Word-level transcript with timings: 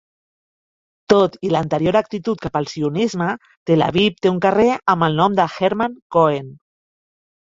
Tot 1.13 1.35
i 1.47 1.51
l'anterior 1.55 1.97
actitud 1.99 2.41
cap 2.45 2.57
al 2.61 2.67
sionisme, 2.71 3.27
Tel 3.71 3.85
Aviv 3.89 4.17
té 4.25 4.33
un 4.33 4.41
carrer 4.47 4.67
amb 4.95 5.07
el 5.09 5.19
nom 5.21 5.37
de 5.41 5.47
Hermann 5.59 5.95
Cohen. 6.17 6.51